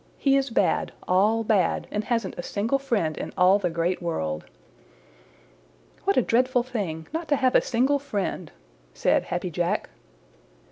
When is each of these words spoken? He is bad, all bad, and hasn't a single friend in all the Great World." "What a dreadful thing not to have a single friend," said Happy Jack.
He 0.17 0.35
is 0.35 0.49
bad, 0.49 0.93
all 1.07 1.43
bad, 1.43 1.85
and 1.91 2.03
hasn't 2.03 2.33
a 2.35 2.41
single 2.41 2.79
friend 2.79 3.15
in 3.15 3.31
all 3.37 3.59
the 3.59 3.69
Great 3.69 4.01
World." 4.01 4.45
"What 6.05 6.17
a 6.17 6.23
dreadful 6.23 6.63
thing 6.63 7.05
not 7.13 7.27
to 7.27 7.35
have 7.35 7.53
a 7.53 7.61
single 7.61 7.99
friend," 7.99 8.51
said 8.95 9.25
Happy 9.25 9.51
Jack. 9.51 9.91